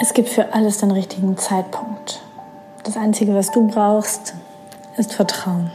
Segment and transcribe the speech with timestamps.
[0.00, 2.20] Es gibt für alles den richtigen Zeitpunkt.
[2.84, 4.34] Das Einzige, was du brauchst,
[4.96, 5.70] ist Vertrauen.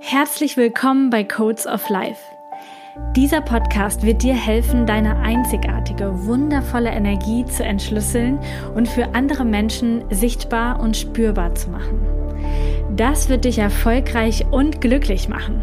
[0.00, 2.20] Herzlich willkommen bei Codes of Life.
[3.16, 8.38] Dieser Podcast wird dir helfen, deine einzigartige, wundervolle Energie zu entschlüsseln
[8.74, 12.00] und für andere Menschen sichtbar und spürbar zu machen.
[12.96, 15.62] Das wird dich erfolgreich und glücklich machen.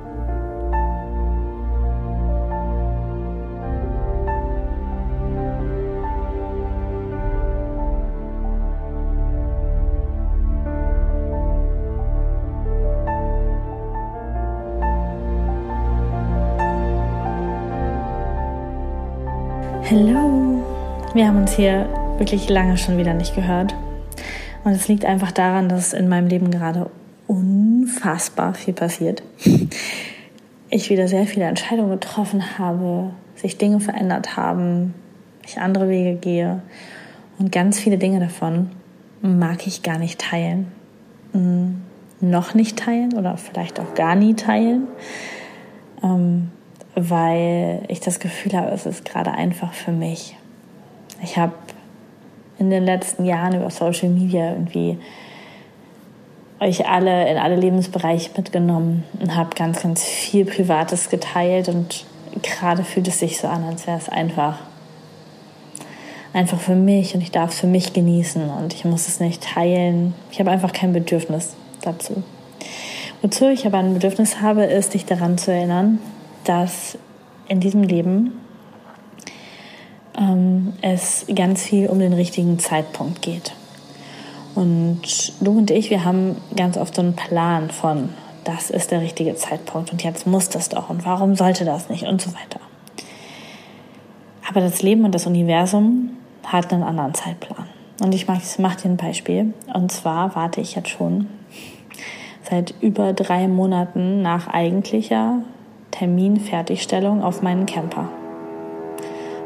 [19.91, 20.63] Hallo.
[21.13, 23.75] Wir haben uns hier wirklich lange schon wieder nicht gehört.
[24.63, 26.89] Und es liegt einfach daran, dass in meinem Leben gerade
[27.27, 29.21] unfassbar viel passiert.
[30.69, 34.93] Ich wieder sehr viele Entscheidungen getroffen habe, sich Dinge verändert haben,
[35.45, 36.61] ich andere Wege gehe.
[37.37, 38.69] Und ganz viele Dinge davon
[39.21, 40.71] mag ich gar nicht teilen.
[41.33, 41.81] Hm,
[42.21, 44.87] noch nicht teilen oder vielleicht auch gar nie teilen.
[46.01, 46.51] Ähm,
[46.95, 50.35] weil ich das Gefühl habe, es ist gerade einfach für mich.
[51.23, 51.53] Ich habe
[52.59, 54.97] in den letzten Jahren über Social Media irgendwie
[56.59, 62.05] euch alle in alle Lebensbereiche mitgenommen und habe ganz, ganz viel Privates geteilt und
[62.43, 64.59] gerade fühlt es sich so an, als wäre es einfach
[66.33, 69.43] einfach für mich und ich darf es für mich genießen und ich muss es nicht
[69.43, 70.13] teilen.
[70.31, 72.23] Ich habe einfach kein Bedürfnis dazu.
[73.21, 75.99] Wozu ich aber ein Bedürfnis habe, ist, dich daran zu erinnern,
[76.43, 76.97] dass
[77.47, 78.33] in diesem Leben
[80.17, 83.53] ähm, es ganz viel um den richtigen Zeitpunkt geht.
[84.55, 85.01] Und
[85.39, 88.09] du und ich, wir haben ganz oft so einen Plan von,
[88.43, 92.03] das ist der richtige Zeitpunkt und jetzt muss das doch und warum sollte das nicht
[92.03, 92.59] und so weiter.
[94.49, 97.67] Aber das Leben und das Universum hat einen anderen Zeitplan.
[98.01, 99.53] Und ich mache dir ein Beispiel.
[99.73, 101.27] Und zwar warte ich jetzt schon
[102.49, 105.43] seit über drei Monaten nach eigentlicher
[106.01, 108.09] Terminfertigstellung auf meinen Camper.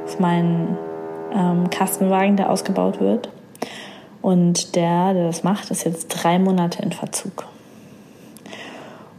[0.05, 0.77] Auf meinen
[1.33, 3.27] ähm, Kastenwagen, der ausgebaut wird.
[4.21, 7.45] Und der, der das macht, ist jetzt drei Monate in Verzug.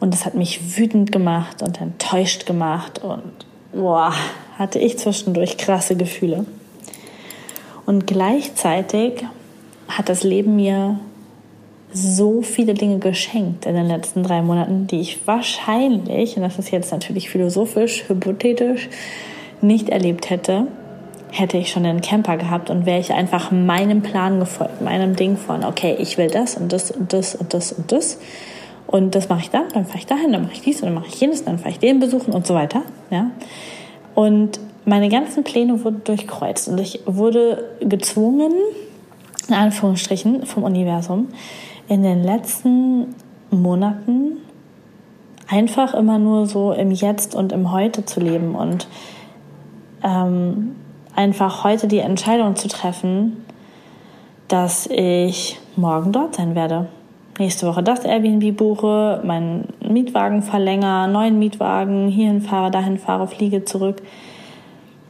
[0.00, 3.44] Und das hat mich wütend gemacht und enttäuscht gemacht und
[3.74, 4.14] boah,
[4.56, 6.46] hatte ich zwischendurch krasse Gefühle.
[7.84, 9.26] Und gleichzeitig
[9.88, 10.98] hat das Leben mir
[11.92, 16.70] so viele Dinge geschenkt in den letzten drei Monaten, die ich wahrscheinlich, und das ist
[16.70, 18.88] jetzt natürlich philosophisch, hypothetisch,
[19.62, 20.66] nicht erlebt hätte,
[21.30, 25.36] hätte ich schon einen Camper gehabt und wäre ich einfach meinem Plan gefolgt, meinem Ding
[25.36, 28.18] von, okay, ich will das und das und das und das und das.
[28.86, 30.94] Und das mache ich dann, dann fahre ich dahin, dann mache ich dies und dann
[30.94, 32.82] mache ich jenes, dann fahre ich den besuchen und so weiter.
[33.10, 33.30] Ja?
[34.14, 38.52] Und meine ganzen Pläne wurden durchkreuzt und ich wurde gezwungen,
[39.48, 41.28] in Anführungsstrichen, vom Universum,
[41.88, 43.14] in den letzten
[43.50, 44.38] Monaten
[45.48, 48.88] einfach immer nur so im Jetzt und im Heute zu leben und
[50.02, 50.76] ähm,
[51.14, 53.44] einfach heute die Entscheidung zu treffen,
[54.48, 56.88] dass ich morgen dort sein werde.
[57.38, 63.64] Nächste Woche das Airbnb buche, meinen Mietwagen verlängere, neuen Mietwagen, hierhin fahre, dahin fahre, fliege
[63.64, 64.02] zurück,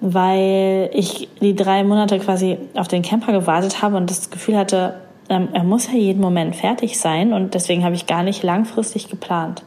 [0.01, 4.95] weil ich die drei Monate quasi auf den Camper gewartet habe und das Gefühl hatte,
[5.29, 9.65] er muss ja jeden Moment fertig sein und deswegen habe ich gar nicht langfristig geplant.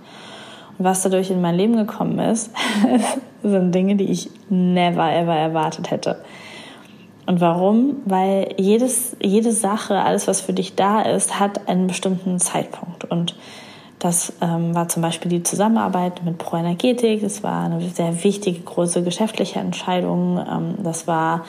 [0.77, 2.51] Und was dadurch in mein Leben gekommen ist,
[3.43, 6.21] sind Dinge, die ich never ever erwartet hätte.
[7.25, 7.97] Und warum?
[8.05, 13.03] Weil jedes, jede Sache, alles, was für dich da ist, hat einen bestimmten Zeitpunkt.
[13.03, 13.35] Und
[13.99, 17.21] das ähm, war zum Beispiel die Zusammenarbeit mit Pro Energetik.
[17.21, 20.39] Das war eine sehr wichtige, große geschäftliche Entscheidung.
[20.39, 21.43] Ähm, das war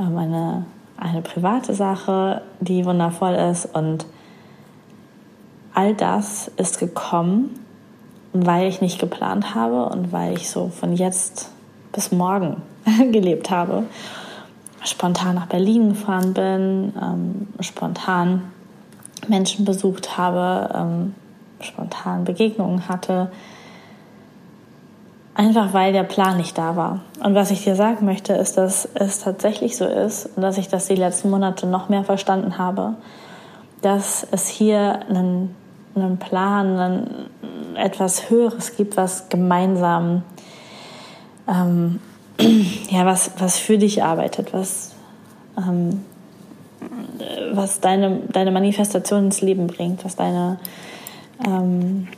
[0.00, 0.64] ähm, eine
[0.98, 4.06] eine private Sache, die wundervoll ist und
[5.74, 7.58] all das ist gekommen,
[8.32, 11.50] weil ich nicht geplant habe und weil ich so von jetzt
[11.92, 12.62] bis morgen
[13.12, 13.84] gelebt habe.
[14.84, 18.42] Spontan nach Berlin gefahren bin, ähm, spontan
[19.28, 21.14] Menschen besucht habe, ähm,
[21.60, 23.30] spontan Begegnungen hatte,
[25.38, 26.98] Einfach weil der Plan nicht da war.
[27.20, 30.68] Und was ich dir sagen möchte, ist, dass es tatsächlich so ist und dass ich
[30.68, 32.94] das die letzten Monate noch mehr verstanden habe,
[33.82, 35.54] dass es hier einen,
[35.96, 37.26] einen Plan, einen,
[37.74, 40.22] etwas Höheres gibt, was gemeinsam
[41.48, 42.00] ähm,
[42.90, 44.92] ja, was, was für dich arbeitet, was,
[45.56, 46.04] ähm,
[47.52, 50.58] was deine, deine Manifestation ins Leben bringt, was deine,
[51.44, 52.08] ähm,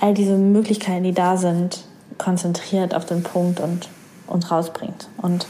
[0.00, 1.84] all diese Möglichkeiten, die da sind,
[2.18, 3.88] konzentriert auf den Punkt und,
[4.26, 5.08] und rausbringt.
[5.16, 5.46] Und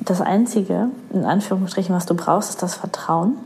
[0.00, 3.36] das Einzige, in Anführungsstrichen, was du brauchst, ist das Vertrauen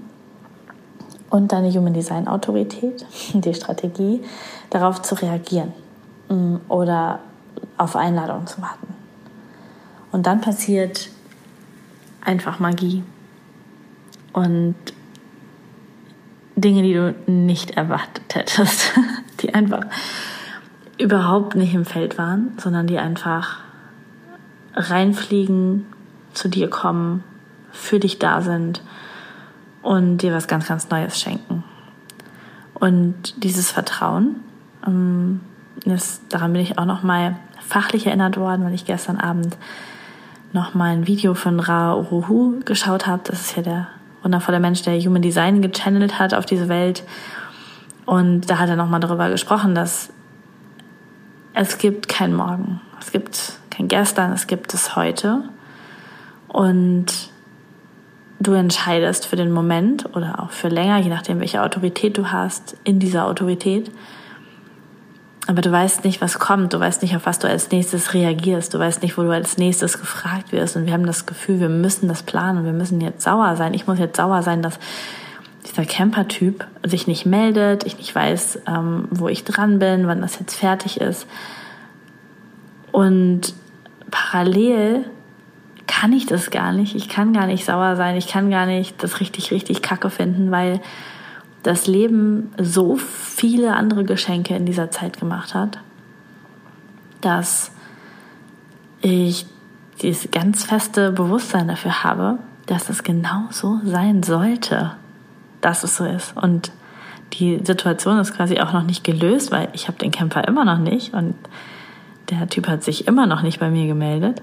[1.30, 4.22] und deine Human Design Autorität, die Strategie,
[4.70, 5.72] darauf zu reagieren
[6.28, 7.20] mm, oder
[7.76, 8.94] auf Einladungen zu warten.
[10.10, 11.10] Und dann passiert
[12.24, 13.04] einfach Magie
[14.32, 14.74] und
[16.56, 18.92] Dinge, die du nicht erwartet hättest,
[19.40, 19.84] die einfach
[20.98, 23.58] überhaupt nicht im Feld waren, sondern die einfach
[24.74, 25.86] reinfliegen,
[26.34, 27.24] zu dir kommen,
[27.72, 28.82] für dich da sind
[29.82, 31.64] und dir was ganz, ganz Neues schenken.
[32.74, 34.36] Und dieses Vertrauen,
[34.86, 35.40] ähm,
[36.28, 39.56] daran bin ich auch nochmal fachlich erinnert worden, weil ich gestern Abend
[40.52, 43.22] nochmal ein Video von Ra Uruhu geschaut habe.
[43.24, 43.88] Das ist ja der
[44.22, 47.04] wundervolle Mensch, der Human Design gechannelt hat auf diese Welt.
[48.06, 50.10] Und da hat er nochmal darüber gesprochen, dass
[51.60, 55.42] es gibt kein Morgen, es gibt kein Gestern, es gibt es heute.
[56.46, 57.06] Und
[58.38, 62.76] du entscheidest für den Moment oder auch für länger, je nachdem, welche Autorität du hast,
[62.84, 63.90] in dieser Autorität.
[65.48, 66.74] Aber du weißt nicht, was kommt.
[66.74, 68.72] Du weißt nicht, auf was du als nächstes reagierst.
[68.72, 70.76] Du weißt nicht, wo du als nächstes gefragt wirst.
[70.76, 72.66] Und wir haben das Gefühl, wir müssen das planen.
[72.66, 73.74] Wir müssen jetzt sauer sein.
[73.74, 74.78] Ich muss jetzt sauer sein, dass
[75.66, 77.84] dieser Camper-Typ sich nicht meldet.
[77.84, 81.26] Ich nicht weiß, ähm, wo ich dran bin, wann das jetzt fertig ist.
[82.92, 83.54] Und
[84.10, 85.04] parallel
[85.86, 86.94] kann ich das gar nicht.
[86.94, 88.16] Ich kann gar nicht sauer sein.
[88.16, 90.80] Ich kann gar nicht das richtig, richtig kacke finden, weil
[91.62, 95.78] das Leben so viele andere Geschenke in dieser Zeit gemacht hat,
[97.20, 97.72] dass
[99.00, 99.46] ich
[100.02, 104.92] dieses ganz feste Bewusstsein dafür habe, dass es genau so sein sollte,
[105.60, 106.36] dass es so ist.
[106.36, 106.72] Und
[107.34, 110.78] die Situation ist quasi auch noch nicht gelöst, weil ich habe den Camper immer noch
[110.78, 111.34] nicht und
[112.30, 114.42] der Typ hat sich immer noch nicht bei mir gemeldet.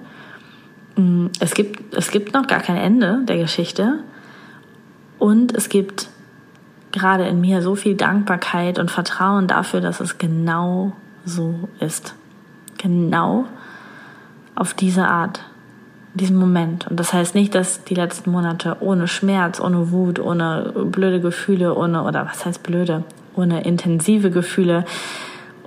[0.95, 3.99] Mm, es gibt, es gibt noch gar kein Ende der Geschichte
[5.19, 6.09] und es gibt
[6.91, 10.93] gerade in mir so viel Dankbarkeit und Vertrauen dafür, dass es genau
[11.25, 12.15] so ist.
[12.77, 13.45] Genau
[14.55, 15.41] auf diese Art,
[16.15, 16.87] in diesem Moment.
[16.87, 21.75] Und das heißt nicht, dass die letzten Monate ohne Schmerz, ohne Wut, ohne blöde Gefühle,
[21.75, 23.03] ohne, oder was heißt blöde,
[23.35, 24.85] ohne intensive Gefühle,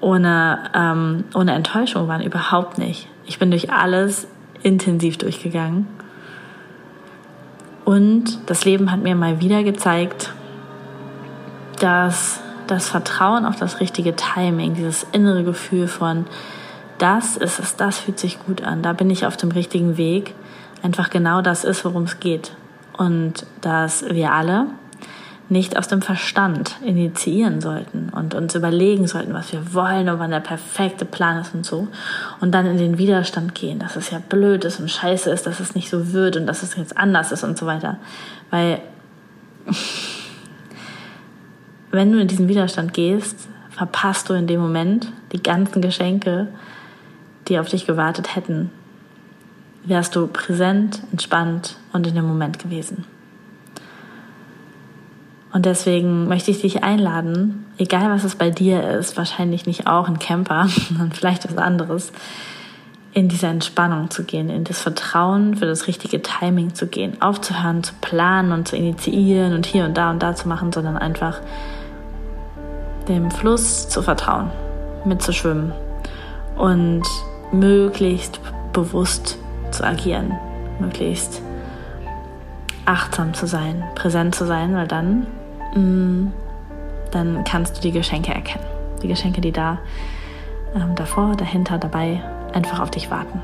[0.00, 2.22] ohne, ähm, ohne Enttäuschung waren.
[2.22, 3.08] Überhaupt nicht.
[3.26, 4.26] Ich bin durch alles
[4.62, 5.86] intensiv durchgegangen.
[7.84, 10.32] Und das Leben hat mir mal wieder gezeigt,
[11.78, 16.24] dass das Vertrauen auf das richtige Timing, dieses innere Gefühl von,
[16.96, 20.34] das ist es, das fühlt sich gut an, da bin ich auf dem richtigen Weg,
[20.82, 22.52] einfach genau das ist, worum es geht.
[22.96, 24.66] Und dass wir alle
[25.50, 30.30] nicht aus dem Verstand initiieren sollten und uns überlegen sollten, was wir wollen und wann
[30.30, 31.88] der perfekte Plan ist und so.
[32.40, 35.60] Und dann in den Widerstand gehen, dass es ja blöd ist und scheiße ist, dass
[35.60, 37.96] es nicht so wird und dass es jetzt anders ist und so weiter.
[38.50, 38.80] Weil
[41.90, 46.48] wenn du in diesen Widerstand gehst, verpasst du in dem Moment die ganzen Geschenke,
[47.48, 48.70] die auf dich gewartet hätten.
[49.88, 53.06] Wärst du präsent, entspannt und in dem Moment gewesen.
[55.50, 60.06] Und deswegen möchte ich dich einladen, egal was es bei dir ist, wahrscheinlich nicht auch
[60.06, 62.12] ein Camper, sondern vielleicht was anderes,
[63.14, 67.82] in diese Entspannung zu gehen, in das Vertrauen für das richtige Timing zu gehen, aufzuhören,
[67.82, 71.40] zu planen und zu initiieren und hier und da und da zu machen, sondern einfach
[73.08, 74.50] dem Fluss zu vertrauen,
[75.06, 75.72] mitzuschwimmen
[76.58, 77.04] und
[77.50, 78.38] möglichst
[78.74, 79.38] bewusst
[79.70, 80.32] zu agieren,
[80.78, 81.42] möglichst
[82.84, 85.26] achtsam zu sein, präsent zu sein, weil dann,
[85.74, 86.32] mm,
[87.10, 88.64] dann kannst du die Geschenke erkennen.
[89.02, 89.78] Die Geschenke, die da
[90.74, 92.20] ähm, davor, dahinter, dabei
[92.52, 93.40] einfach auf dich warten.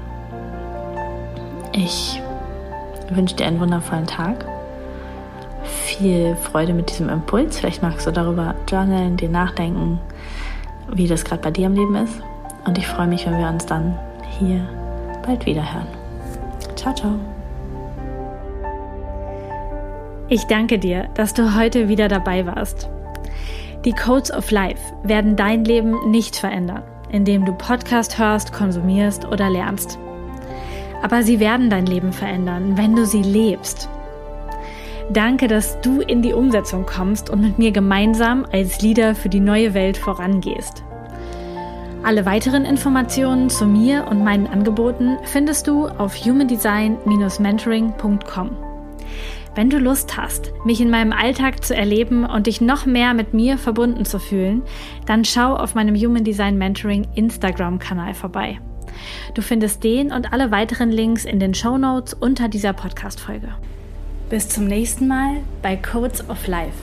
[1.73, 2.23] Ich
[3.11, 4.47] wünsche dir einen wundervollen Tag
[5.65, 7.59] viel Freude mit diesem Impuls.
[7.59, 10.01] Vielleicht magst du darüber journalen, dir nachdenken,
[10.93, 12.15] wie das gerade bei dir im Leben ist.
[12.67, 13.99] Und ich freue mich, wenn wir uns dann
[14.39, 14.67] hier
[15.25, 16.04] bald wieder hören.
[16.77, 17.19] Ciao, ciao.
[20.29, 22.89] Ich danke dir, dass du heute wieder dabei warst.
[23.85, 29.51] Die Codes of Life werden dein Leben nicht verändern, indem du Podcast hörst, konsumierst oder
[29.51, 29.99] lernst.
[31.03, 33.89] Aber sie werden dein Leben verändern, wenn du sie lebst
[35.11, 39.41] Danke, dass du in die Umsetzung kommst und mit mir gemeinsam als Leader für die
[39.41, 40.83] neue Welt vorangehst.
[42.05, 48.51] Alle weiteren Informationen zu mir und meinen Angeboten findest du auf humandesign-mentoring.com.
[49.55, 53.33] Wenn du Lust hast, mich in meinem Alltag zu erleben und dich noch mehr mit
[53.33, 54.61] mir verbunden zu fühlen,
[55.07, 58.61] dann schau auf meinem Human Design Mentoring Instagram-Kanal vorbei.
[59.33, 63.49] Du findest den und alle weiteren Links in den Show Notes unter dieser Podcast-Folge.
[64.29, 66.77] Bis zum nächsten Mal bei Codes of Life.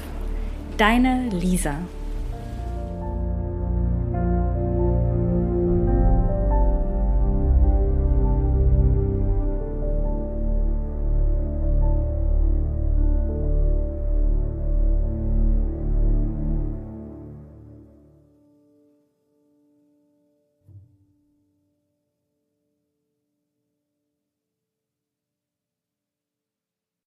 [0.77, 1.75] Deine Lisa.